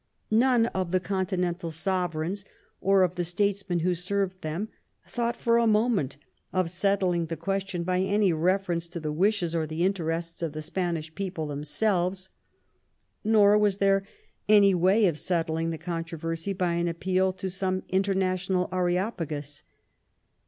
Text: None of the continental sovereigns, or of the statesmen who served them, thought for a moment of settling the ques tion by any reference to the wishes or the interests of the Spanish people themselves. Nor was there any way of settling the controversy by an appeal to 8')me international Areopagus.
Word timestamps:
None 0.33 0.65
of 0.65 0.89
the 0.89 0.99
continental 0.99 1.69
sovereigns, 1.69 2.43
or 2.79 3.03
of 3.03 3.13
the 3.13 3.23
statesmen 3.23 3.81
who 3.81 3.93
served 3.93 4.41
them, 4.41 4.69
thought 5.05 5.35
for 5.35 5.59
a 5.59 5.67
moment 5.67 6.17
of 6.51 6.71
settling 6.71 7.27
the 7.27 7.37
ques 7.37 7.65
tion 7.69 7.83
by 7.83 7.99
any 7.99 8.33
reference 8.33 8.87
to 8.87 8.99
the 8.99 9.11
wishes 9.11 9.53
or 9.53 9.67
the 9.67 9.83
interests 9.83 10.41
of 10.41 10.53
the 10.53 10.61
Spanish 10.63 11.13
people 11.13 11.45
themselves. 11.45 12.31
Nor 13.23 13.59
was 13.59 13.77
there 13.77 14.01
any 14.49 14.73
way 14.73 15.05
of 15.05 15.19
settling 15.19 15.69
the 15.69 15.77
controversy 15.77 16.51
by 16.51 16.73
an 16.73 16.87
appeal 16.87 17.31
to 17.33 17.45
8')me 17.45 17.83
international 17.89 18.69
Areopagus. 18.71 19.61